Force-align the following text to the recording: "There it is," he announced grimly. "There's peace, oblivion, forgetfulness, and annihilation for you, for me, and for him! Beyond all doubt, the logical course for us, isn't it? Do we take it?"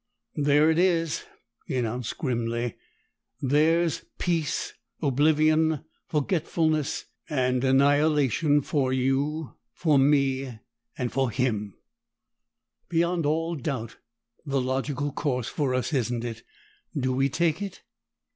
"There 0.35 0.71
it 0.71 0.79
is," 0.79 1.25
he 1.67 1.75
announced 1.77 2.17
grimly. 2.17 2.75
"There's 3.39 4.03
peace, 4.17 4.73
oblivion, 4.99 5.85
forgetfulness, 6.07 7.05
and 7.29 7.63
annihilation 7.63 8.63
for 8.63 8.91
you, 8.91 9.53
for 9.75 9.99
me, 9.99 10.57
and 10.97 11.11
for 11.11 11.29
him! 11.29 11.75
Beyond 12.89 13.27
all 13.27 13.53
doubt, 13.55 13.97
the 14.43 14.59
logical 14.59 15.11
course 15.11 15.49
for 15.49 15.75
us, 15.75 15.93
isn't 15.93 16.23
it? 16.23 16.41
Do 16.99 17.13
we 17.13 17.29
take 17.29 17.61
it?" 17.61 17.83